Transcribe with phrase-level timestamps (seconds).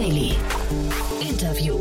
[0.00, 0.32] Daily.
[1.20, 1.78] Interview.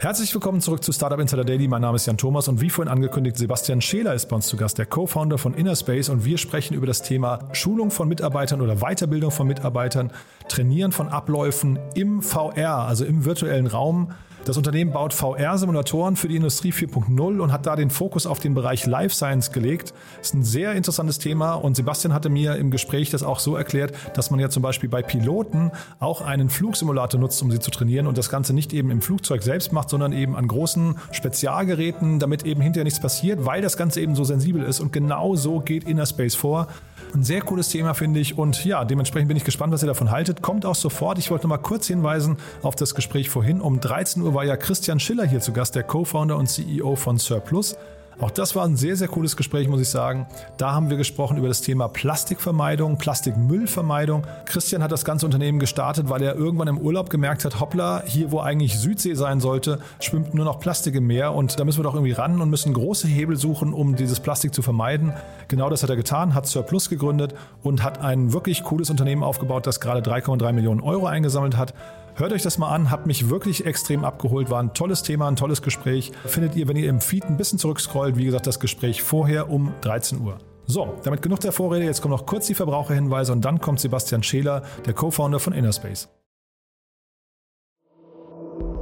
[0.00, 1.68] Herzlich willkommen zurück zu Startup Insider Daily.
[1.68, 4.56] Mein Name ist Jan Thomas und wie vorhin angekündigt, Sebastian Scheler ist bei uns zu
[4.56, 8.78] Gast, der Co-Founder von Innerspace und wir sprechen über das Thema Schulung von Mitarbeitern oder
[8.78, 10.12] Weiterbildung von Mitarbeitern,
[10.48, 14.10] Trainieren von Abläufen im VR, also im virtuellen Raum.
[14.44, 18.54] Das Unternehmen baut VR-Simulatoren für die Industrie 4.0 und hat da den Fokus auf den
[18.54, 19.92] Bereich Life Science gelegt.
[20.18, 23.56] Das ist ein sehr interessantes Thema und Sebastian hatte mir im Gespräch das auch so
[23.56, 25.70] erklärt, dass man ja zum Beispiel bei Piloten
[26.00, 29.42] auch einen Flugsimulator nutzt, um sie zu trainieren und das Ganze nicht eben im Flugzeug
[29.42, 34.00] selbst macht, sondern eben an großen Spezialgeräten, damit eben hinterher nichts passiert, weil das Ganze
[34.00, 36.68] eben so sensibel ist und genau so geht Innerspace vor.
[37.14, 38.36] Ein sehr cooles Thema, finde ich.
[38.36, 40.42] Und ja, dementsprechend bin ich gespannt, was ihr davon haltet.
[40.42, 41.18] Kommt auch sofort.
[41.18, 43.60] Ich wollte noch mal kurz hinweisen auf das Gespräch vorhin.
[43.60, 47.18] Um 13 Uhr war ja Christian Schiller hier zu Gast, der Co-Founder und CEO von
[47.18, 47.76] Surplus.
[48.20, 50.26] Auch das war ein sehr, sehr cooles Gespräch, muss ich sagen.
[50.56, 54.24] Da haben wir gesprochen über das Thema Plastikvermeidung, Plastikmüllvermeidung.
[54.44, 58.32] Christian hat das ganze Unternehmen gestartet, weil er irgendwann im Urlaub gemerkt hat, hoppla, hier
[58.32, 61.84] wo eigentlich Südsee sein sollte, schwimmt nur noch Plastik im Meer und da müssen wir
[61.84, 65.12] doch irgendwie ran und müssen große Hebel suchen, um dieses Plastik zu vermeiden.
[65.46, 69.64] Genau das hat er getan, hat Surplus gegründet und hat ein wirklich cooles Unternehmen aufgebaut,
[69.64, 71.72] das gerade 3,3 Millionen Euro eingesammelt hat.
[72.18, 75.36] Hört euch das mal an, hat mich wirklich extrem abgeholt, war ein tolles Thema, ein
[75.36, 76.10] tolles Gespräch.
[76.26, 79.72] Findet ihr, wenn ihr im Feed ein bisschen zurückscrollt, wie gesagt, das Gespräch vorher um
[79.82, 80.38] 13 Uhr.
[80.66, 84.24] So, damit genug der Vorrede, jetzt kommen noch kurz die Verbraucherhinweise und dann kommt Sebastian
[84.24, 86.08] Scheler, der Co-Founder von Innerspace.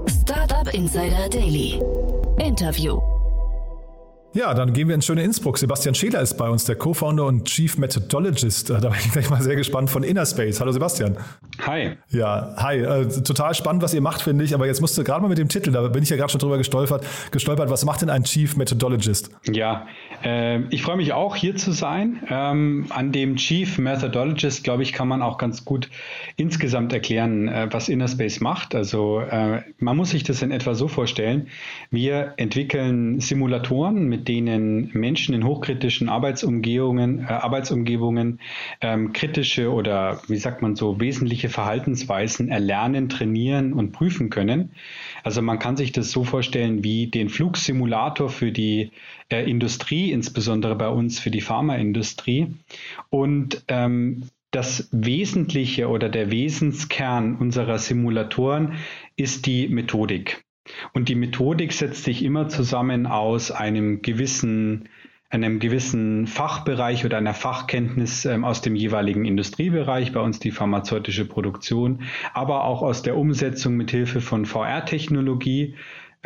[0.08, 1.78] Startup Insider Daily.
[2.38, 3.15] Interview.
[4.36, 5.56] Ja, dann gehen wir ins schöne Innsbruck.
[5.56, 8.68] Sebastian Scheler ist bei uns, der Co-Founder und Chief Methodologist.
[8.68, 10.60] Da bin ich gleich mal sehr gespannt von Innerspace.
[10.60, 11.16] Hallo Sebastian.
[11.66, 11.92] Hi.
[12.10, 12.80] Ja, hi.
[12.80, 14.54] Äh, total spannend, was ihr macht, finde ich.
[14.54, 16.38] Aber jetzt musst du gerade mal mit dem Titel, da bin ich ja gerade schon
[16.38, 17.70] drüber gestolpert, gestolpert.
[17.70, 19.30] Was macht denn ein Chief Methodologist?
[19.50, 19.86] Ja,
[20.22, 22.20] äh, ich freue mich auch, hier zu sein.
[22.28, 25.88] Ähm, an dem Chief Methodologist, glaube ich, kann man auch ganz gut
[26.36, 28.74] insgesamt erklären, äh, was Innerspace macht.
[28.74, 31.48] Also äh, man muss sich das in etwa so vorstellen.
[31.90, 38.40] Wir entwickeln Simulatoren, mit denen Menschen in hochkritischen Arbeitsumgebungen, äh, Arbeitsumgebungen
[38.80, 44.72] ähm, kritische oder wie sagt man so wesentliche Verhaltensweisen erlernen, trainieren und prüfen können.
[45.22, 48.90] Also man kann sich das so vorstellen wie den Flugsimulator für die
[49.28, 52.54] äh, Industrie, insbesondere bei uns für die Pharmaindustrie.
[53.10, 58.74] Und ähm, das Wesentliche oder der Wesenskern unserer Simulatoren
[59.16, 60.45] ist die Methodik.
[60.92, 64.88] Und die Methodik setzt sich immer zusammen aus einem gewissen
[65.28, 71.24] einem gewissen Fachbereich oder einer Fachkenntnis ähm, aus dem jeweiligen Industriebereich, bei uns die pharmazeutische
[71.24, 75.74] Produktion, aber auch aus der Umsetzung mit Hilfe von VR-Technologie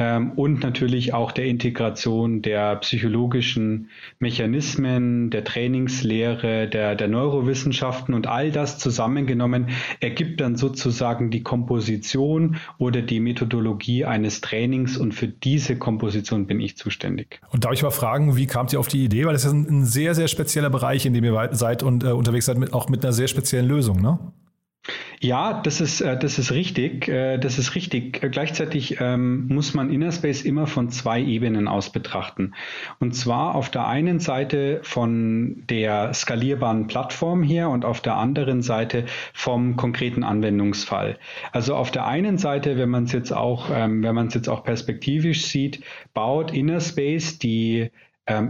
[0.01, 8.27] ähm, und natürlich auch der Integration der psychologischen Mechanismen, der Trainingslehre, der, der Neurowissenschaften und
[8.27, 9.69] all das zusammengenommen
[10.01, 16.61] ergibt dann sozusagen die Komposition oder die Methodologie eines Trainings und für diese Komposition bin
[16.61, 17.39] ich zuständig.
[17.51, 19.27] Und darf ich mal fragen, wie kamt ihr auf die Idee?
[19.27, 22.47] Weil das ist ein sehr, sehr spezieller Bereich, in dem ihr seid und äh, unterwegs
[22.47, 24.19] seid, mit, auch mit einer sehr speziellen Lösung, ne?
[25.23, 27.07] Ja, das ist, äh, das ist richtig.
[27.07, 28.23] Äh, das ist richtig.
[28.23, 32.55] Äh, gleichzeitig ähm, muss man Innerspace immer von zwei Ebenen aus betrachten.
[33.01, 38.63] Und zwar auf der einen Seite von der skalierbaren Plattform her und auf der anderen
[38.63, 39.05] Seite
[39.35, 41.19] vom konkreten Anwendungsfall.
[41.53, 44.49] Also auf der einen Seite, wenn man es jetzt auch, ähm, wenn man es jetzt
[44.49, 45.83] auch perspektivisch sieht,
[46.15, 47.91] baut Innerspace die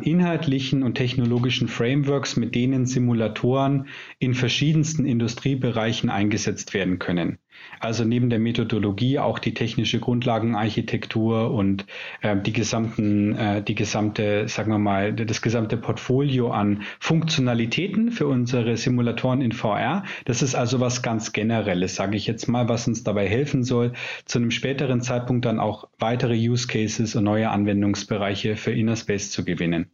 [0.03, 7.39] inhaltlichen und technologischen Frameworks, mit denen Simulatoren in verschiedensten Industriebereichen eingesetzt werden können.
[7.81, 11.87] Also neben der Methodologie auch die technische Grundlagenarchitektur und
[12.21, 18.27] äh, die gesamten, äh, die gesamte, sagen wir mal, das gesamte Portfolio an Funktionalitäten für
[18.27, 20.05] unsere Simulatoren in VR.
[20.27, 23.93] Das ist also was ganz Generelles, sage ich jetzt mal, was uns dabei helfen soll,
[24.27, 29.45] zu einem späteren Zeitpunkt dann auch weitere Use Cases und neue Anwendungsbereiche für Innerspace zu
[29.45, 29.91] gewinnen.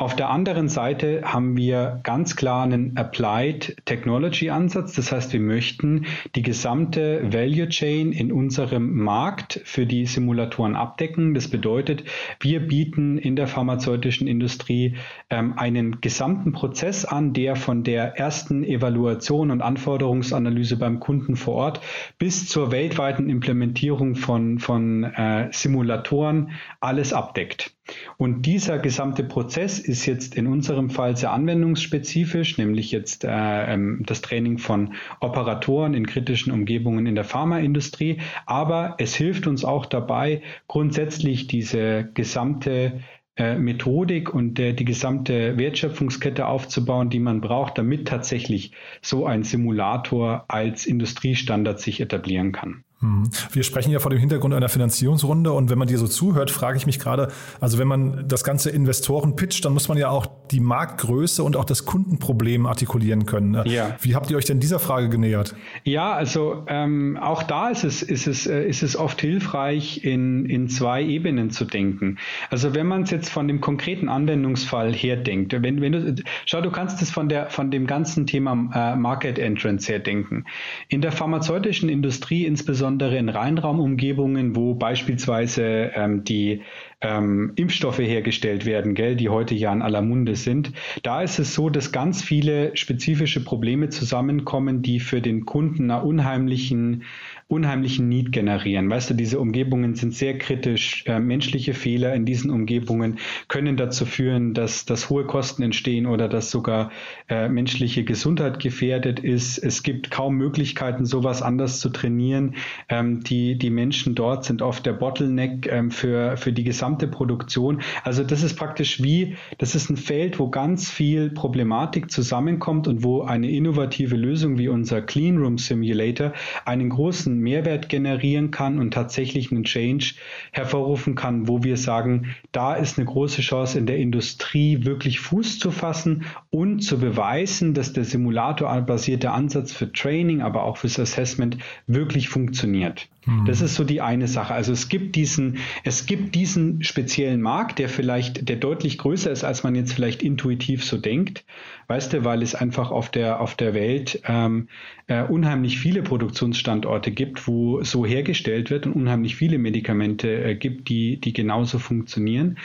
[0.00, 4.94] Auf der anderen Seite haben wir ganz klar einen Applied Technology Ansatz.
[4.94, 11.34] Das heißt, wir möchten die gesamte Value Chain in unserem Markt für die Simulatoren abdecken.
[11.34, 12.04] Das bedeutet,
[12.40, 14.96] wir bieten in der pharmazeutischen Industrie
[15.28, 21.56] ähm, einen gesamten Prozess an, der von der ersten Evaluation und Anforderungsanalyse beim Kunden vor
[21.56, 21.82] Ort
[22.18, 27.74] bis zur weltweiten Implementierung von, von äh, Simulatoren alles abdeckt.
[28.16, 34.02] Und dieser gesamte Prozess ist jetzt in unserem Fall sehr anwendungsspezifisch, nämlich jetzt äh, ähm,
[34.06, 38.20] das Training von Operatoren in kritischen Umgebungen in der Pharmaindustrie.
[38.46, 43.00] Aber es hilft uns auch dabei, grundsätzlich diese gesamte
[43.36, 49.44] äh, Methodik und der, die gesamte Wertschöpfungskette aufzubauen, die man braucht, damit tatsächlich so ein
[49.44, 52.84] Simulator als Industriestandard sich etablieren kann.
[53.00, 53.30] Mhm.
[53.52, 56.76] Wir sprechen ja vor dem Hintergrund einer Finanzierungsrunde und wenn man dir so zuhört, frage
[56.76, 60.26] ich mich gerade, also wenn man das ganze Investoren pitcht, dann muss man ja auch
[60.50, 63.62] die Marktgröße und auch das Kundenproblem artikulieren können.
[63.64, 63.96] Ja.
[64.02, 65.54] Wie habt ihr euch denn dieser Frage genähert?
[65.84, 70.44] Ja, also ähm, auch da ist es, ist es, äh, ist es oft hilfreich, in,
[70.44, 72.18] in zwei Ebenen zu denken.
[72.50, 76.14] Also wenn man es jetzt von dem konkreten Anwendungsfall her denkt, wenn, wenn du,
[76.44, 80.44] schau, du kannst es von der, von dem ganzen Thema äh, Market Entrance her denken.
[80.88, 86.62] In der pharmazeutischen Industrie insbesondere insbesondere in Reinraumumgebungen, wo beispielsweise ähm, die
[87.00, 90.72] ähm, Impfstoffe hergestellt werden, gell, die heute ja in aller Munde sind.
[91.02, 96.04] Da ist es so, dass ganz viele spezifische Probleme zusammenkommen, die für den Kunden einer
[96.04, 97.04] unheimlichen
[97.50, 98.88] unheimlichen Need generieren.
[98.88, 101.02] Weißt du, diese Umgebungen sind sehr kritisch.
[101.06, 103.18] Äh, menschliche Fehler in diesen Umgebungen
[103.48, 106.92] können dazu führen, dass, dass hohe Kosten entstehen oder dass sogar
[107.28, 109.58] äh, menschliche Gesundheit gefährdet ist.
[109.58, 112.54] Es gibt kaum Möglichkeiten, sowas anders zu trainieren.
[112.88, 117.80] Ähm, die, die Menschen dort sind oft der Bottleneck ähm, für, für die gesamte Produktion.
[118.04, 123.02] Also das ist praktisch wie, das ist ein Feld, wo ganz viel Problematik zusammenkommt und
[123.04, 126.32] wo eine innovative Lösung wie unser Clean Room Simulator
[126.64, 130.14] einen großen Mehrwert generieren kann und tatsächlich einen Change
[130.52, 135.58] hervorrufen kann, wo wir sagen, da ist eine große Chance in der Industrie wirklich Fuß
[135.58, 141.58] zu fassen und zu beweisen, dass der simulatorbasierte Ansatz für Training, aber auch fürs Assessment
[141.86, 143.08] wirklich funktioniert.
[143.26, 143.44] Mhm.
[143.46, 144.54] Das ist so die eine Sache.
[144.54, 149.44] Also es gibt diesen, es gibt diesen speziellen Markt, der vielleicht, der deutlich größer ist,
[149.44, 151.44] als man jetzt vielleicht intuitiv so denkt.
[151.88, 154.68] Weißt du, weil es einfach auf der, auf der Welt ähm,
[155.08, 160.88] äh, unheimlich viele Produktionsstandorte gibt, wo so hergestellt wird und unheimlich viele Medikamente äh, gibt,
[160.88, 162.58] die, die genauso funktionieren.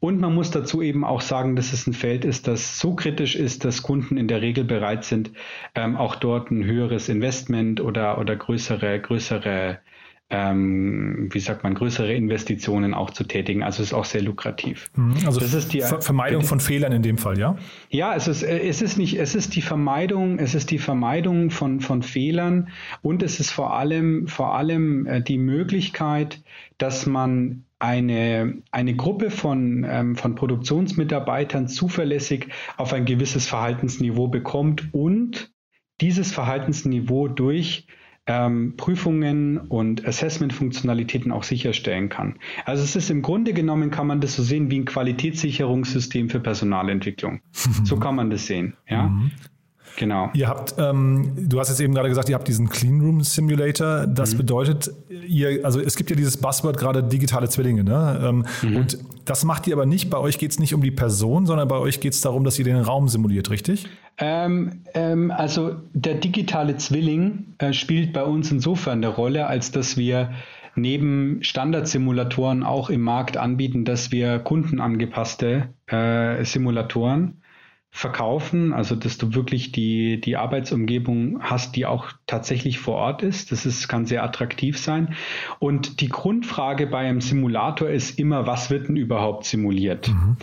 [0.00, 3.34] Und man muss dazu eben auch sagen, dass es ein Feld ist, das so kritisch
[3.34, 5.32] ist, dass Kunden in der Regel bereit sind,
[5.74, 9.78] ähm, auch dort ein höheres Investment oder, oder größere, größere
[10.30, 13.62] ähm, wie sagt man, größere Investitionen auch zu tätigen.
[13.62, 14.90] Also es ist auch sehr lukrativ.
[14.94, 17.56] Mhm, also das ist die Ver Vermeidung von Fehlern in dem Fall, ja?
[17.88, 21.50] Ja, es ist, äh, es ist nicht, es ist die Vermeidung, es ist die Vermeidung
[21.50, 22.68] von, von Fehlern
[23.00, 26.42] und es ist vor allem, vor allem äh, die Möglichkeit,
[26.76, 34.92] dass man eine, eine Gruppe von, ähm, von Produktionsmitarbeitern zuverlässig auf ein gewisses Verhaltensniveau bekommt
[34.92, 35.52] und
[36.00, 37.86] dieses Verhaltensniveau durch
[38.28, 42.36] ähm, Prüfungen und Assessment-Funktionalitäten auch sicherstellen kann.
[42.66, 46.38] Also es ist im Grunde genommen, kann man das so sehen wie ein Qualitätssicherungssystem für
[46.38, 47.40] Personalentwicklung.
[47.84, 48.76] so kann man das sehen.
[48.88, 49.04] Ja?
[49.04, 49.32] Mhm.
[49.98, 50.30] Genau.
[50.32, 54.06] Ihr habt, ähm, du hast jetzt eben gerade gesagt, ihr habt diesen Clean Room Simulator.
[54.06, 54.38] Das mhm.
[54.38, 54.92] bedeutet,
[55.26, 58.20] ihr, also es gibt ja dieses Buzzword gerade digitale Zwillinge, ne?
[58.22, 58.76] Ähm, mhm.
[58.76, 60.08] Und das macht ihr aber nicht.
[60.08, 62.56] Bei euch geht es nicht um die Person, sondern bei euch geht es darum, dass
[62.60, 63.88] ihr den Raum simuliert, richtig?
[64.18, 69.96] Ähm, ähm, also der digitale Zwilling äh, spielt bei uns insofern eine Rolle, als dass
[69.96, 70.30] wir
[70.76, 77.42] neben Standardsimulatoren auch im Markt anbieten, dass wir kundenangepasste äh, Simulatoren
[77.98, 83.50] verkaufen, also dass du wirklich die, die Arbeitsumgebung hast, die auch tatsächlich vor Ort ist.
[83.50, 85.16] Das ist, kann sehr attraktiv sein.
[85.58, 90.06] Und die Grundfrage bei einem Simulator ist immer, was wird denn überhaupt simuliert?
[90.10, 90.36] Mhm.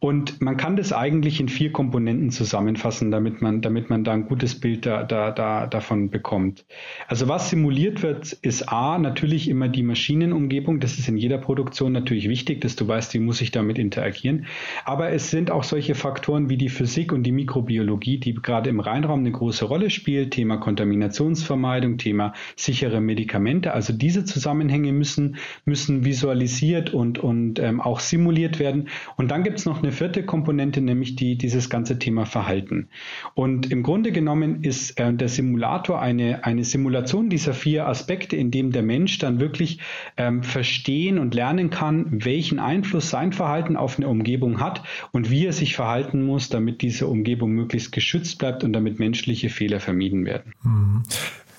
[0.00, 4.24] Und man kann das eigentlich in vier Komponenten zusammenfassen, damit man, damit man da ein
[4.24, 6.64] gutes Bild da, da, da, davon bekommt.
[7.06, 10.80] Also was simuliert wird, ist A, natürlich immer die Maschinenumgebung.
[10.80, 14.46] Das ist in jeder Produktion natürlich wichtig, dass du weißt, wie muss ich damit interagieren.
[14.86, 18.80] Aber es sind auch solche Faktoren wie die Physik und die Mikrobiologie, die gerade im
[18.80, 20.30] Reinraum eine große Rolle spielt.
[20.30, 23.74] Thema Kontaminationsvermeidung, Thema sichere Medikamente.
[23.74, 28.88] Also diese Zusammenhänge müssen, müssen visualisiert und, und ähm, auch simuliert werden.
[29.18, 32.88] Und dann gibt es noch eine eine vierte Komponente, nämlich die, dieses ganze Thema Verhalten.
[33.34, 38.52] Und im Grunde genommen ist äh, der Simulator eine, eine Simulation dieser vier Aspekte, in
[38.52, 39.80] dem der Mensch dann wirklich
[40.16, 45.46] ähm, verstehen und lernen kann, welchen Einfluss sein Verhalten auf eine Umgebung hat und wie
[45.46, 50.24] er sich verhalten muss, damit diese Umgebung möglichst geschützt bleibt und damit menschliche Fehler vermieden
[50.24, 50.54] werden.
[50.62, 51.02] Mhm.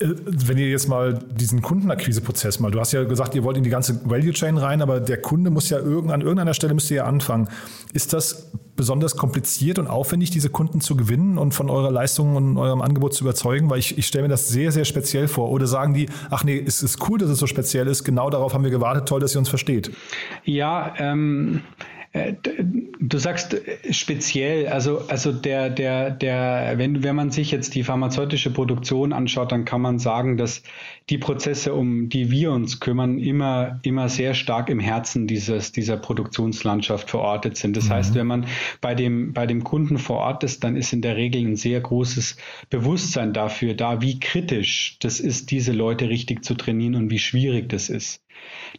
[0.01, 3.63] Äh, wenn ihr jetzt mal diesen Kundenakquiseprozess mal, du hast ja gesagt, ihr wollt in
[3.63, 6.89] die ganze Value Chain rein, aber der Kunde muss ja irgend, an irgendeiner Stelle müsst
[6.91, 7.49] ihr ja anfangen.
[7.93, 12.57] Ist das besonders kompliziert und aufwendig, diese Kunden zu gewinnen und von eurer Leistung und
[12.57, 13.69] eurem Angebot zu überzeugen?
[13.69, 15.51] Weil ich, ich stelle mir das sehr, sehr speziell vor.
[15.51, 18.53] Oder sagen die, ach nee, es ist cool, dass es so speziell ist, genau darauf
[18.53, 19.91] haben wir gewartet, toll, dass ihr uns versteht.
[20.43, 27.31] Ja, ähm, äh, du sagst äh, speziell, also, also der, der, der, wenn, wenn man
[27.31, 30.61] sich jetzt die pharmazeutische Produktion anschaut, dann kann man sagen, dass
[31.09, 35.97] die Prozesse, um die wir uns kümmern, immer, immer sehr stark im Herzen dieses, dieser
[35.97, 37.77] Produktionslandschaft verortet sind.
[37.77, 37.93] Das mhm.
[37.93, 38.45] heißt, wenn man
[38.81, 41.79] bei dem, bei dem Kunden vor Ort ist, dann ist in der Regel ein sehr
[41.79, 42.35] großes
[42.69, 47.69] Bewusstsein dafür da, wie kritisch das ist, diese Leute richtig zu trainieren und wie schwierig
[47.69, 48.21] das ist.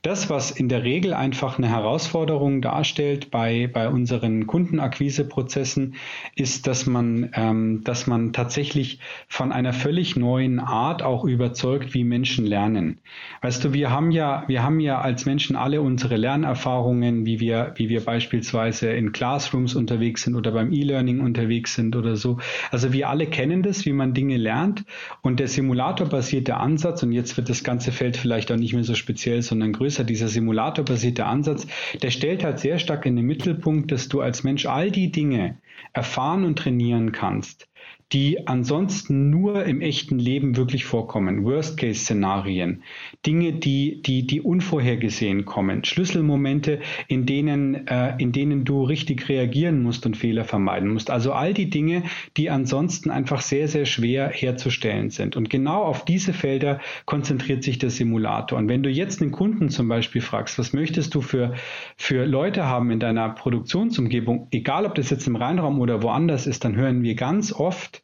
[0.03, 5.95] Das, was in der Regel einfach eine Herausforderung darstellt bei, bei unseren Kundenakquiseprozessen,
[6.35, 12.05] ist, dass man, ähm, dass man tatsächlich von einer völlig neuen Art auch überzeugt, wie
[12.05, 12.99] Menschen lernen.
[13.43, 17.75] Weißt du, wir haben ja, wir haben ja als Menschen alle unsere Lernerfahrungen, wie wir,
[17.77, 22.39] wie wir beispielsweise in Classrooms unterwegs sind oder beim E-Learning unterwegs sind oder so.
[22.71, 24.85] Also wir alle kennen das, wie man Dinge lernt
[25.21, 28.95] und der simulatorbasierte Ansatz, und jetzt wird das ganze Feld vielleicht auch nicht mehr so
[28.95, 31.67] speziell, sondern größer, dieser simulatorbasierte Ansatz,
[32.01, 35.59] der stellt halt sehr stark in den Mittelpunkt, dass du als Mensch all die Dinge
[35.93, 37.69] erfahren und trainieren kannst,
[38.13, 41.45] die ansonsten nur im echten Leben wirklich vorkommen.
[41.45, 42.83] Worst-Case-Szenarien,
[43.25, 49.83] Dinge, die, die, die unvorhergesehen kommen, Schlüsselmomente, in denen, äh, in denen du richtig reagieren
[49.83, 51.11] musst und Fehler vermeiden musst.
[51.11, 52.03] Also all die Dinge,
[52.37, 55.37] die ansonsten einfach sehr, sehr schwer herzustellen sind.
[55.37, 58.59] Und genau auf diese Felder konzentriert sich der Simulator.
[58.59, 61.55] Und wenn du jetzt einen Kunden zum Beispiel fragst, was möchtest du für,
[61.97, 66.65] für Leute haben in deiner Produktionsumgebung, egal ob das jetzt im Rheinraum oder woanders ist,
[66.65, 68.02] dann hören wir ganz oft,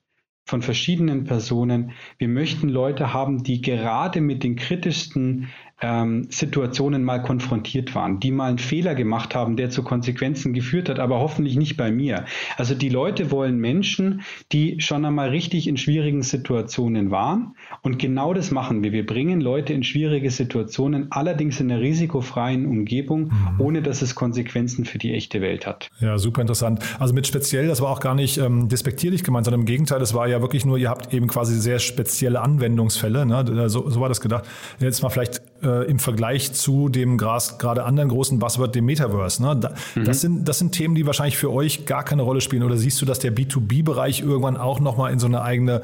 [0.48, 1.92] von verschiedenen Personen.
[2.16, 5.48] Wir möchten Leute haben, die gerade mit den kritischsten
[5.80, 10.88] ähm, Situationen mal konfrontiert waren, die mal einen Fehler gemacht haben, der zu Konsequenzen geführt
[10.88, 12.24] hat, aber hoffentlich nicht bei mir.
[12.56, 17.54] Also die Leute wollen Menschen, die schon einmal richtig in schwierigen Situationen waren.
[17.82, 18.92] Und genau das machen wir.
[18.92, 23.60] Wir bringen Leute in schwierige Situationen, allerdings in einer risikofreien Umgebung, mhm.
[23.60, 25.90] ohne dass es Konsequenzen für die echte Welt hat.
[26.00, 26.80] Ja, super interessant.
[26.98, 30.14] Also mit speziell, das war auch gar nicht ähm, despektierlich gemeint, sondern im Gegenteil, das
[30.14, 33.26] war ja wirklich nur, ihr habt eben quasi sehr spezielle Anwendungsfälle.
[33.26, 33.68] Ne?
[33.68, 34.44] So, so war das gedacht.
[34.80, 39.42] Jetzt mal vielleicht äh, im Vergleich zu dem gerade anderen großen Buzzword, dem Metaverse.
[39.42, 39.56] Ne?
[39.56, 40.04] Da, mhm.
[40.04, 42.62] das, sind, das sind Themen, die wahrscheinlich für euch gar keine Rolle spielen.
[42.62, 45.82] Oder siehst du, dass der B2B-Bereich irgendwann auch nochmal in so eine eigene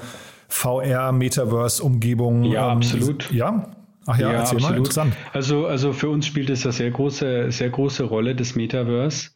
[0.49, 2.45] VR-Metaverse-Umgebung?
[2.45, 3.33] Ja, ähm, absolut.
[3.33, 3.75] Ja?
[4.07, 4.71] Ach ja, ja erzähl absolut.
[4.71, 5.15] mal, interessant.
[5.33, 9.31] Also, also für uns spielt es eine sehr große, sehr große Rolle, das Metaverse.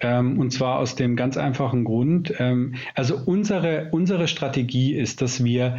[0.00, 2.34] Ähm, und zwar aus dem ganz einfachen Grund.
[2.38, 5.78] Ähm, also unsere, unsere Strategie ist, dass wir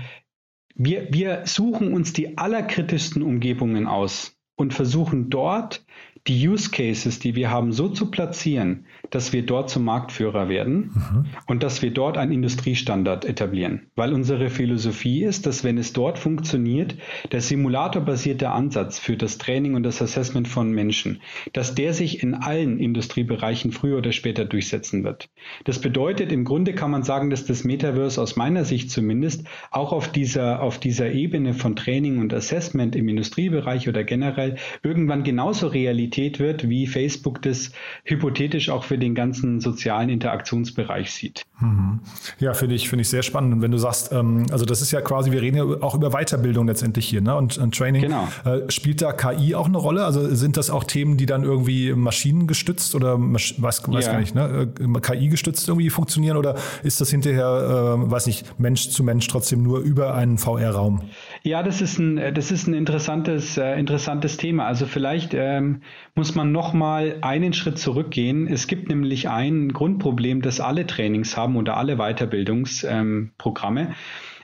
[0.75, 5.83] wir, wir suchen uns die allerkritischsten Umgebungen aus und versuchen dort
[6.27, 10.91] die Use Cases, die wir haben, so zu platzieren, dass wir dort zum Marktführer werden
[10.93, 11.25] mhm.
[11.47, 13.87] und dass wir dort einen Industriestandard etablieren.
[13.95, 16.95] Weil unsere Philosophie ist, dass wenn es dort funktioniert,
[17.33, 21.19] der simulatorbasierte Ansatz für das Training und das Assessment von Menschen,
[21.51, 25.29] dass der sich in allen Industriebereichen früher oder später durchsetzen wird.
[25.65, 29.91] Das bedeutet, im Grunde kann man sagen, dass das Metaverse aus meiner Sicht zumindest auch
[29.91, 34.42] auf dieser, auf dieser Ebene von Training und Assessment im Industriebereich oder generell
[34.83, 37.71] irgendwann genauso Realität wird, wie Facebook das
[38.03, 41.45] hypothetisch auch für den ganzen sozialen Interaktionsbereich sieht.
[41.59, 41.99] Mhm.
[42.39, 43.53] Ja, finde ich, finde ich sehr spannend.
[43.53, 46.11] Und wenn du sagst, ähm, also das ist ja quasi, wir reden ja auch über
[46.11, 47.35] Weiterbildung letztendlich hier, ne?
[47.35, 48.01] Und, und Training.
[48.01, 48.27] Genau.
[48.45, 50.05] Äh, spielt da KI auch eine Rolle?
[50.05, 54.11] Also sind das auch Themen, die dann irgendwie maschinengestützt oder weiß, weiß ja.
[54.11, 54.71] gar nicht, ne?
[54.79, 59.27] Äh, KI gestützt irgendwie funktionieren oder ist das hinterher, äh, weiß nicht, Mensch zu Mensch
[59.27, 61.01] trotzdem nur über einen VR-Raum?
[61.43, 64.65] Ja, das ist ein, das ist ein interessantes, äh, interessantes Thema.
[64.65, 65.81] Also vielleicht ähm,
[66.15, 68.47] muss man noch mal einen Schritt zurückgehen.
[68.47, 73.81] Es gibt nämlich ein Grundproblem, das alle Trainings haben oder alle Weiterbildungsprogramme.
[73.81, 73.95] Ähm,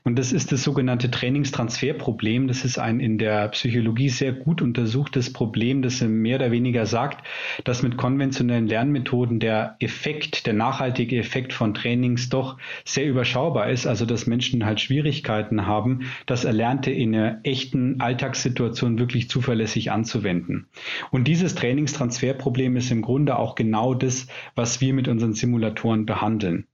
[0.10, 2.48] und das ist das sogenannte Trainingstransferproblem.
[2.48, 7.28] Das ist ein in der Psychologie sehr gut untersuchtes Problem, das mehr oder weniger sagt,
[7.64, 13.86] dass mit konventionellen Lernmethoden der Effekt, der nachhaltige Effekt von Trainings doch sehr überschaubar ist.
[13.86, 20.70] Also dass Menschen halt Schwierigkeiten haben, das Erlernte in einer echten Alltagssituation wirklich zuverlässig anzuwenden.
[21.12, 24.26] Und dieses Trainingstransferproblem ist im Grunde auch genau das,
[24.56, 26.66] was wir mit unseren Simulatoren behandeln.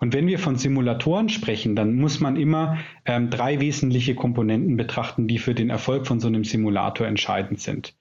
[0.00, 5.26] Und wenn wir von Simulatoren sprechen, dann muss man immer ähm, drei wesentliche Komponenten betrachten,
[5.28, 7.94] die für den Erfolg von so einem Simulator entscheidend sind.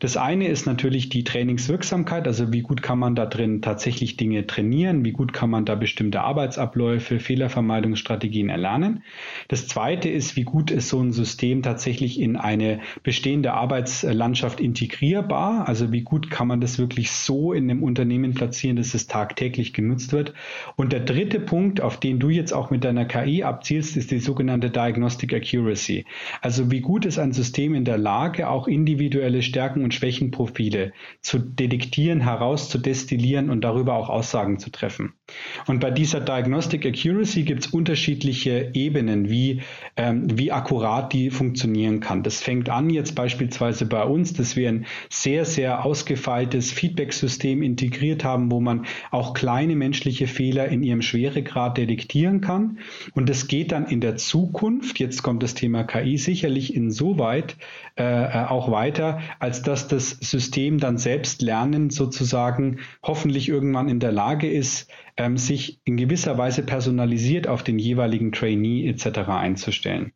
[0.00, 4.46] Das eine ist natürlich die Trainingswirksamkeit, also wie gut kann man da drin tatsächlich Dinge
[4.46, 9.02] trainieren, wie gut kann man da bestimmte Arbeitsabläufe, Fehlervermeidungsstrategien erlernen.
[9.48, 15.68] Das zweite ist, wie gut ist so ein System tatsächlich in eine bestehende Arbeitslandschaft integrierbar,
[15.68, 19.72] also wie gut kann man das wirklich so in einem Unternehmen platzieren, dass es tagtäglich
[19.72, 20.34] genutzt wird.
[20.76, 24.18] Und der dritte Punkt, auf den du jetzt auch mit deiner KI abzielst, ist die
[24.18, 26.04] sogenannte Diagnostic Accuracy.
[26.40, 31.38] Also wie gut ist ein System in der Lage, auch individuelle Stärken und Schwächenprofile zu
[31.38, 35.14] detektieren, herauszudestillieren und darüber auch Aussagen zu treffen.
[35.66, 39.62] Und bei dieser Diagnostic Accuracy gibt es unterschiedliche Ebenen, wie,
[39.96, 42.22] ähm, wie akkurat die funktionieren kann.
[42.22, 48.24] Das fängt an jetzt beispielsweise bei uns, dass wir ein sehr, sehr ausgefeiltes Feedback-System integriert
[48.24, 52.78] haben, wo man auch kleine menschliche Fehler in ihrem Schweregrad detektieren kann.
[53.14, 57.56] Und das geht dann in der Zukunft, jetzt kommt das Thema KI sicherlich insoweit
[57.96, 64.00] äh, äh, auch weiter, als dass das System dann selbst lernen sozusagen hoffentlich irgendwann in
[64.00, 69.28] der Lage ist, ähm, sich in gewisser Weise personalisiert auf den jeweiligen Trainee etc.
[69.28, 70.13] einzustellen.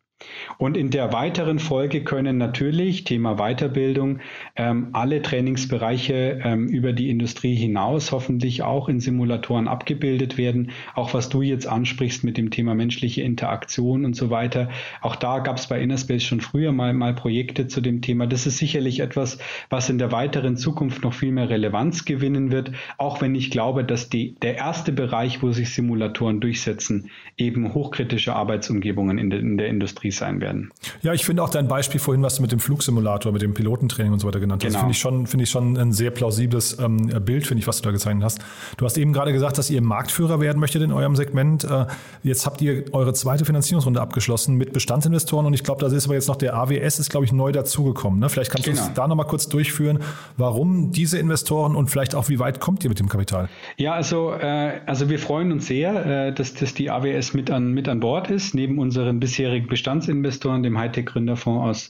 [0.57, 4.19] Und in der weiteren Folge können natürlich, Thema Weiterbildung,
[4.57, 10.71] ähm, alle Trainingsbereiche ähm, über die Industrie hinaus hoffentlich auch in Simulatoren abgebildet werden.
[10.95, 14.69] Auch was du jetzt ansprichst mit dem Thema menschliche Interaktion und so weiter.
[15.01, 18.27] Auch da gab es bei Innerspace schon früher mal, mal Projekte zu dem Thema.
[18.27, 22.71] Das ist sicherlich etwas, was in der weiteren Zukunft noch viel mehr Relevanz gewinnen wird.
[22.97, 28.35] Auch wenn ich glaube, dass die, der erste Bereich, wo sich Simulatoren durchsetzen, eben hochkritische
[28.35, 30.71] Arbeitsumgebungen in, de, in der Industrie Profis sein werden.
[31.01, 34.13] Ja, ich finde auch dein Beispiel vorhin, was du mit dem Flugsimulator, mit dem Pilotentraining
[34.13, 34.79] und so weiter genannt hast, genau.
[34.79, 37.83] finde ich schon, finde ich schon ein sehr plausibles ähm, Bild, finde ich, was du
[37.83, 38.39] da gezeichnet hast.
[38.77, 41.63] Du hast eben gerade gesagt, dass ihr Marktführer werden möchtet in eurem Segment.
[41.63, 41.85] Äh,
[42.23, 46.15] jetzt habt ihr eure zweite Finanzierungsrunde abgeschlossen mit Bestandsinvestoren und ich glaube, da ist aber
[46.15, 48.19] jetzt noch der AWS ist, glaube ich, neu dazugekommen.
[48.19, 48.29] Ne?
[48.29, 48.77] Vielleicht kannst genau.
[48.77, 49.99] du uns da nochmal kurz durchführen,
[50.37, 53.49] warum diese Investoren und vielleicht auch, wie weit kommt ihr mit dem Kapital?
[53.77, 57.71] Ja, also, äh, also wir freuen uns sehr, äh, dass, dass die AWS mit an,
[57.73, 61.89] mit an Bord ist, neben unseren bisherigen Bestands Finanzinvestoren, dem Hightech-Gründerfonds aus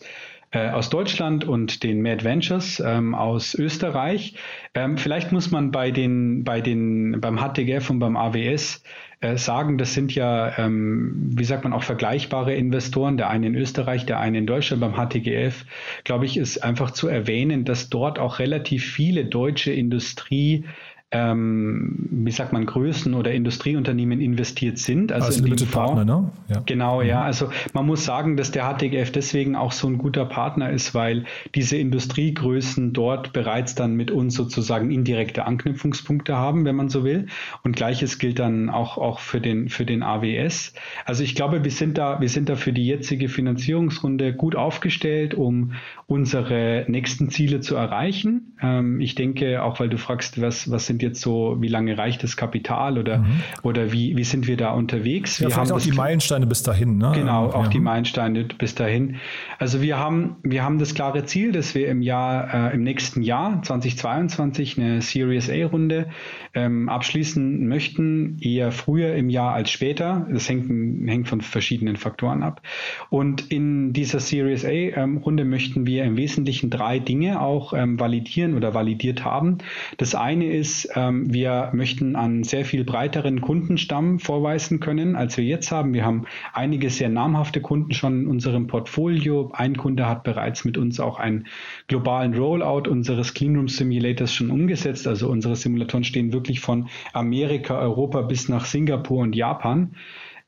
[0.52, 4.34] äh, aus Deutschland und den Mad Ventures ähm, aus Österreich.
[4.74, 8.84] Ähm, vielleicht muss man bei den, bei den, beim HTGF und beim AWS
[9.22, 13.56] äh, sagen, das sind ja, ähm, wie sagt man, auch vergleichbare Investoren, der eine in
[13.56, 14.82] Österreich, der eine in Deutschland.
[14.82, 15.66] Beim HTGF,
[16.04, 20.66] glaube ich, ist einfach zu erwähnen, dass dort auch relativ viele deutsche Industrie
[21.12, 25.12] ähm, wie sagt man, Größen oder Industrieunternehmen investiert sind.
[25.12, 26.32] Also, also in Limited Partner, ne?
[26.48, 26.62] Ja.
[26.68, 27.08] Genau, mhm.
[27.08, 27.22] ja.
[27.24, 31.26] Also man muss sagen, dass der HTGF deswegen auch so ein guter Partner ist, weil
[31.56, 37.26] diese Industriegrößen dort bereits dann mit uns sozusagen indirekte Anknüpfungspunkte haben, wenn man so will.
[37.64, 40.74] Und gleiches gilt dann auch, auch für den, für den AWS.
[41.06, 45.34] Also ich glaube, wir sind da, wir sind da für die jetzige Finanzierungsrunde gut aufgestellt,
[45.34, 45.74] um
[46.06, 48.56] unsere nächsten Ziele zu erreichen.
[48.62, 51.98] Ähm, ich denke, auch weil du fragst, was, was sind sind jetzt so, wie lange
[51.98, 53.42] reicht das Kapital oder, mhm.
[53.64, 55.40] oder wie, wie sind wir da unterwegs?
[55.40, 56.98] Ja, wir haben auch die Meilensteine bis dahin.
[56.98, 57.12] Ne?
[57.16, 57.70] Genau, auch ja.
[57.70, 59.18] die Meilensteine bis dahin.
[59.58, 63.22] Also wir haben, wir haben das klare Ziel, dass wir im Jahr, äh, im nächsten
[63.22, 66.08] Jahr 2022 eine Series A-Runde
[66.54, 70.28] ähm, abschließen möchten, eher früher im Jahr als später.
[70.32, 70.70] Das hängt,
[71.10, 72.62] hängt von verschiedenen Faktoren ab.
[73.10, 78.56] Und in dieser Series A-Runde ähm, möchten wir im Wesentlichen drei Dinge auch ähm, validieren
[78.56, 79.60] oder validiert haben.
[79.98, 85.44] Das eine ist, ähm, wir möchten einen sehr viel breiteren Kundenstamm vorweisen können, als wir
[85.44, 85.94] jetzt haben.
[85.94, 89.52] Wir haben einige sehr namhafte Kunden schon in unserem Portfolio.
[89.54, 91.48] Ein Kunde hat bereits mit uns auch einen
[91.88, 95.08] globalen Rollout unseres Cleanroom Simulators schon umgesetzt.
[95.08, 99.96] Also unsere Simulatoren stehen wirklich von Amerika, Europa bis nach Singapur und Japan.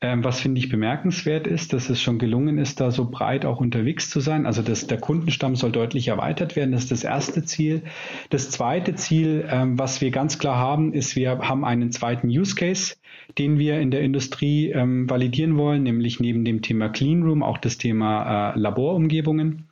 [0.02, 3.60] Ähm, was finde ich bemerkenswert ist, dass es schon gelungen ist, da so breit auch
[3.60, 4.46] unterwegs zu sein.
[4.46, 6.72] Also das, der Kundenstamm soll deutlich erweitert werden.
[6.72, 7.82] Das ist das erste Ziel.
[8.28, 12.56] Das zweite Ziel, ähm, was wir ganz klar haben, ist, wir haben einen zweiten Use
[12.56, 12.96] Case,
[13.38, 17.58] den wir in der Industrie ähm, validieren wollen, nämlich neben dem Thema Clean Room auch
[17.58, 19.68] das Thema äh, Laborumgebungen.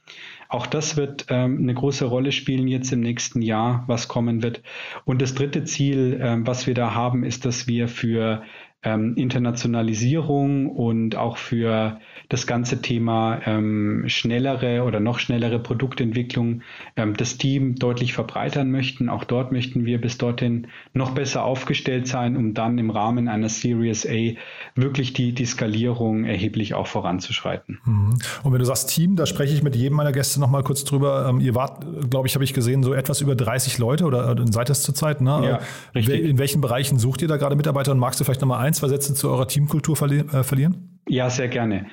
[0.49, 4.63] Auch das wird ähm, eine große Rolle spielen jetzt im nächsten Jahr, was kommen wird.
[5.05, 8.43] Und das dritte Ziel, ähm, was wir da haben, ist, dass wir für
[8.83, 16.63] ähm, Internationalisierung und auch für das ganze Thema ähm, schnellere oder noch schnellere Produktentwicklung
[16.97, 19.09] ähm, das Team deutlich verbreitern möchten.
[19.11, 23.49] Auch dort möchten wir bis dorthin noch besser aufgestellt sein, um dann im Rahmen einer
[23.49, 24.37] Series A
[24.75, 27.81] wirklich die, die Skalierung erheblich auch voranzuschreiten.
[27.85, 28.19] Mhm.
[28.45, 30.85] Und wenn du sagst Team, da spreche ich mit jedem meiner Gäste noch mal kurz
[30.85, 31.27] drüber.
[31.29, 34.71] Ähm, ihr wart, glaube ich, habe ich gesehen, so etwas über 30 Leute oder seid
[34.71, 35.21] es zurzeit?
[35.21, 35.31] Ne?
[35.45, 35.59] Ja,
[35.95, 36.25] richtig.
[36.25, 38.75] In welchen Bereichen sucht ihr da gerade Mitarbeiter und magst du vielleicht noch mal ein,
[38.75, 41.01] zwei Sätze zu eurer Teamkultur verli äh, verlieren?
[41.09, 41.87] Ja, sehr gerne.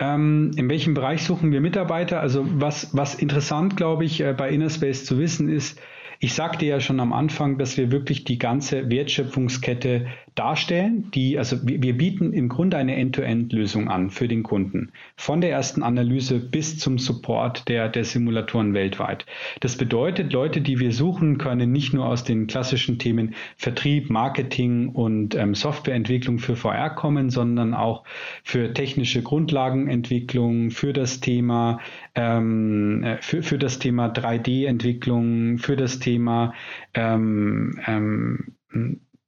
[0.00, 2.20] Ähm, in welchem Bereich suchen wir Mitarbeiter?
[2.20, 5.80] Also was, was interessant, glaube ich, äh, bei Innerspace zu wissen ist,
[6.20, 10.06] ich sagte ja schon am Anfang, dass wir wirklich die ganze Wertschöpfungskette
[10.38, 14.92] darstellen, die, also wir bieten im Grunde eine End-to-End-Lösung an für den Kunden.
[15.16, 19.26] Von der ersten Analyse bis zum Support der, der Simulatoren weltweit.
[19.60, 24.90] Das bedeutet, Leute, die wir suchen, können nicht nur aus den klassischen Themen Vertrieb, Marketing
[24.90, 28.04] und ähm, Softwareentwicklung für VR kommen, sondern auch
[28.44, 31.80] für technische Grundlagenentwicklung, für das Thema,
[32.14, 36.54] ähm, äh, für, für das Thema 3D-Entwicklung, für das Thema
[36.94, 38.54] ähm, ähm,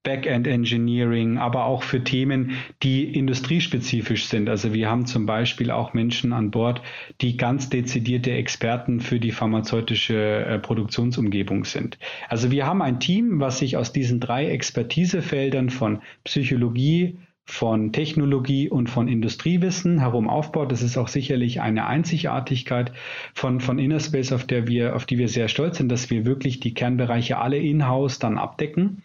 [0.02, 4.48] Backend Engineering, aber auch für Themen, die industriespezifisch sind.
[4.48, 6.80] Also wir haben zum Beispiel auch Menschen an Bord,
[7.20, 11.98] die ganz dezidierte Experten für die pharmazeutische äh, Produktionsumgebung sind.
[12.30, 18.70] Also wir haben ein Team, was sich aus diesen drei Expertisefeldern von Psychologie, von Technologie
[18.70, 20.72] und von Industriewissen herum aufbaut.
[20.72, 22.92] Das ist auch sicherlich eine Einzigartigkeit
[23.34, 26.60] von, von Innerspace, auf der wir, auf die wir sehr stolz sind, dass wir wirklich
[26.60, 29.02] die Kernbereiche alle in-house dann abdecken.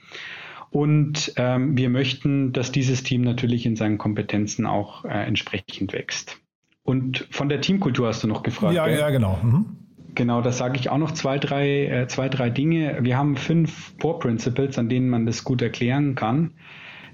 [0.76, 6.42] Und ähm, wir möchten, dass dieses Team natürlich in seinen Kompetenzen auch äh, entsprechend wächst.
[6.84, 8.76] Und von der Teamkultur hast du noch gefragt.
[8.76, 9.00] Ja, gell?
[9.00, 9.40] ja, genau.
[9.42, 9.78] Mhm.
[10.16, 12.98] Genau, da sage ich auch noch zwei drei, äh, zwei, drei Dinge.
[13.04, 16.56] Wir haben fünf Core Principles, an denen man das gut erklären kann.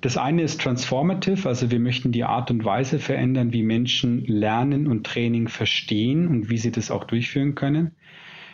[0.01, 4.87] Das eine ist transformative, also wir möchten die Art und Weise verändern, wie Menschen Lernen
[4.87, 7.91] und Training verstehen und wie sie das auch durchführen können.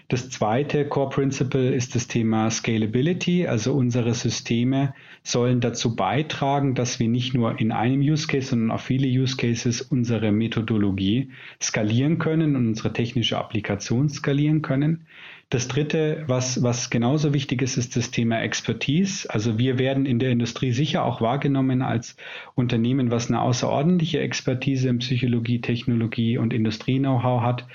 [0.10, 3.46] Das zweite Core Principle ist das Thema Scalability.
[3.46, 8.72] Also unsere Systeme sollen dazu beitragen, dass wir nicht nur in einem Use Case, sondern
[8.72, 15.08] auf viele Use Cases unsere Methodologie skalieren können und unsere technische Applikation skalieren können.
[15.50, 19.30] Das dritte, was, was genauso wichtig ist, ist das Thema Expertise.
[19.30, 22.16] Also wir werden in der Industrie sicher auch wahrgenommen als
[22.56, 27.66] Unternehmen, was eine außerordentliche Expertise in Psychologie, Technologie und Industrie-Know-how hat.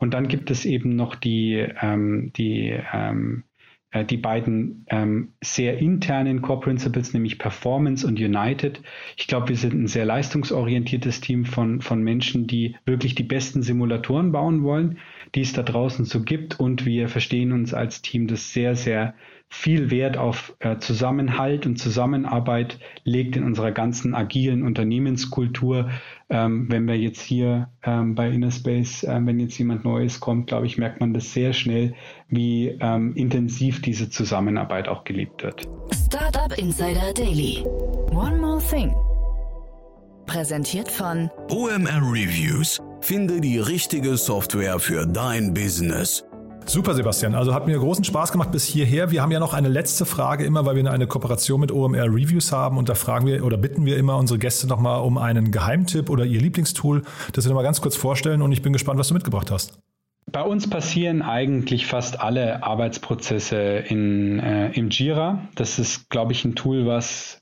[0.00, 3.44] Und dann gibt es eben noch die, ähm, die, ähm,
[3.90, 8.80] äh, die beiden ähm, sehr internen Core Principles, nämlich Performance und United.
[9.18, 13.62] Ich glaube, wir sind ein sehr leistungsorientiertes Team von, von Menschen, die wirklich die besten
[13.62, 14.98] Simulatoren bauen wollen,
[15.34, 16.58] die es da draußen so gibt.
[16.58, 19.14] Und wir verstehen uns als Team, das sehr, sehr
[19.52, 25.90] viel Wert auf äh, Zusammenhalt und Zusammenarbeit legt in unserer ganzen agilen Unternehmenskultur.
[26.30, 30.66] Ähm, wenn wir jetzt hier ähm, bei Innerspace, äh, wenn jetzt jemand Neues kommt, glaube
[30.66, 31.94] ich, merkt man das sehr schnell,
[32.28, 35.68] wie ähm, intensiv diese Zusammenarbeit auch gelebt wird.
[36.06, 37.64] Startup Insider Daily.
[38.12, 38.94] One more thing.
[40.26, 42.80] Präsentiert von OMR Reviews.
[43.00, 46.24] Finde die richtige Software für dein Business.
[46.66, 47.34] Super, Sebastian.
[47.34, 49.10] Also hat mir großen Spaß gemacht bis hierher.
[49.10, 52.52] Wir haben ja noch eine letzte Frage immer, weil wir eine Kooperation mit OMR Reviews
[52.52, 56.08] haben und da fragen wir oder bitten wir immer unsere Gäste nochmal um einen Geheimtipp
[56.10, 59.14] oder ihr Lieblingstool, das sie nochmal ganz kurz vorstellen und ich bin gespannt, was du
[59.14, 59.78] mitgebracht hast.
[60.30, 65.48] Bei uns passieren eigentlich fast alle Arbeitsprozesse in, äh, im Jira.
[65.56, 67.39] Das ist, glaube ich, ein Tool, was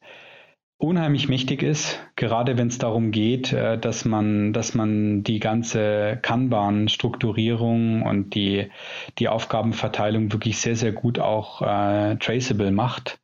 [0.78, 6.18] unheimlich mächtig ist, gerade wenn es darum geht, äh, dass man, dass man die ganze
[6.22, 8.70] Kanban-Strukturierung und die,
[9.18, 13.18] die Aufgabenverteilung wirklich sehr, sehr gut auch äh, traceable macht.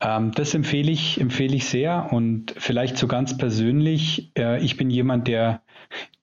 [0.00, 4.88] Ähm, das empfehle ich, empfehle ich sehr und vielleicht so ganz persönlich, äh, ich bin
[4.88, 5.62] jemand, der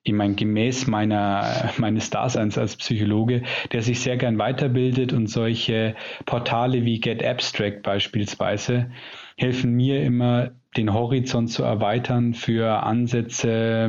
[0.06, 5.96] ich meine, gemäß meiner, meines Daseins als Psychologe, der sich sehr gern weiterbildet und solche
[6.26, 8.92] Portale wie Get Abstract beispielsweise
[9.38, 13.88] helfen mir immer, den Horizont zu erweitern für Ansätze,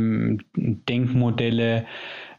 [0.54, 1.86] Denkmodelle,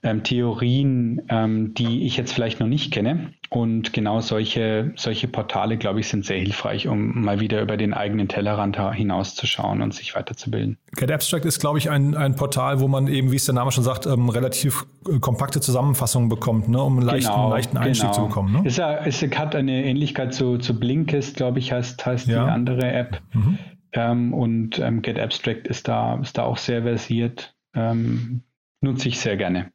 [0.05, 3.33] ähm, Theorien, ähm, die ich jetzt vielleicht noch nicht kenne.
[3.49, 7.93] Und genau solche, solche Portale, glaube ich, sind sehr hilfreich, um mal wieder über den
[7.93, 10.77] eigenen Tellerrand hinauszuschauen und sich weiterzubilden.
[10.95, 13.71] Get Abstract ist, glaube ich, ein, ein Portal, wo man eben, wie es der Name
[13.71, 18.11] schon sagt, ähm, relativ äh, kompakte Zusammenfassungen bekommt, ne, um einen leichten, genau, leichten Einstieg
[18.11, 18.13] genau.
[18.13, 18.53] zu bekommen.
[18.53, 18.63] Ne?
[18.65, 22.45] Es, es hat eine Ähnlichkeit zu, zu Blinkist, glaube ich, heißt, heißt ja.
[22.45, 23.21] die andere App.
[23.33, 23.57] Mhm.
[23.93, 27.55] Ähm, und ähm, Get Abstract ist da, ist da auch sehr versiert.
[27.73, 28.43] Ähm,
[28.81, 29.71] nutze ich sehr gerne.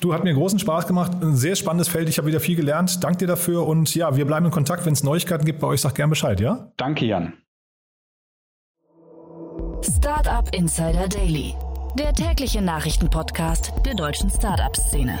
[0.00, 1.12] Du, hat mir großen Spaß gemacht.
[1.20, 2.08] Ein sehr spannendes Feld.
[2.08, 3.02] Ich habe wieder viel gelernt.
[3.02, 3.66] Dank dir dafür.
[3.66, 4.86] Und ja, wir bleiben in Kontakt.
[4.86, 6.70] Wenn es Neuigkeiten gibt bei euch, sag gern Bescheid, ja?
[6.76, 7.32] Danke, Jan.
[9.82, 11.54] Startup Insider Daily.
[11.98, 15.18] Der tägliche Nachrichtenpodcast der deutschen Startup-Szene.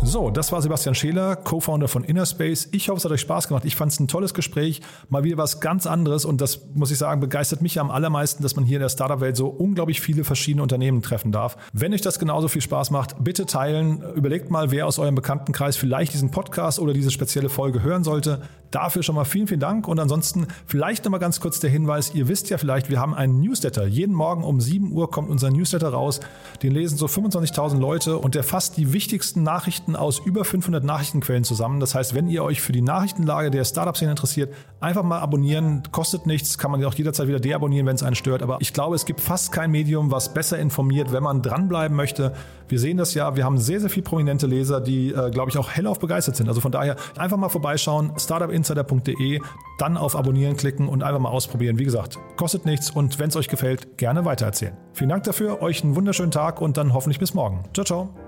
[0.00, 2.68] So, das war Sebastian Scheler, Co-Founder von Innerspace.
[2.70, 3.64] Ich hoffe, es hat euch Spaß gemacht.
[3.64, 6.98] Ich fand es ein tolles Gespräch, mal wieder was ganz anderes und das muss ich
[6.98, 10.62] sagen, begeistert mich am allermeisten, dass man hier in der Startup-Welt so unglaublich viele verschiedene
[10.62, 11.56] Unternehmen treffen darf.
[11.72, 14.02] Wenn euch das genauso viel Spaß macht, bitte teilen.
[14.14, 18.40] Überlegt mal, wer aus eurem Bekanntenkreis vielleicht diesen Podcast oder diese spezielle Folge hören sollte.
[18.70, 22.28] Dafür schon mal vielen, vielen Dank und ansonsten vielleicht nochmal ganz kurz der Hinweis, ihr
[22.28, 23.86] wisst ja vielleicht, wir haben einen Newsletter.
[23.86, 26.20] Jeden Morgen um 7 Uhr kommt unser Newsletter raus.
[26.62, 30.84] Den lesen so 25.000 Leute und der fasst die wichtigsten Nachrichten Nachrichten aus über 500
[30.84, 31.80] Nachrichtenquellen zusammen.
[31.80, 35.82] Das heißt, wenn ihr euch für die Nachrichtenlage der Startup-Szene interessiert, einfach mal abonnieren.
[35.92, 38.42] Kostet nichts, kann man auch jederzeit wieder deabonnieren, wenn es einen stört.
[38.42, 42.32] Aber ich glaube, es gibt fast kein Medium, was besser informiert, wenn man dranbleiben möchte.
[42.68, 45.56] Wir sehen das ja, wir haben sehr, sehr viele prominente Leser, die, äh, glaube ich,
[45.56, 46.48] auch hellauf begeistert sind.
[46.48, 49.40] Also von daher einfach mal vorbeischauen, startupinsider.de,
[49.78, 51.78] dann auf Abonnieren klicken und einfach mal ausprobieren.
[51.78, 54.76] Wie gesagt, kostet nichts und wenn es euch gefällt, gerne weitererzählen.
[54.92, 57.64] Vielen Dank dafür, euch einen wunderschönen Tag und dann hoffentlich bis morgen.
[57.72, 58.27] Ciao, ciao.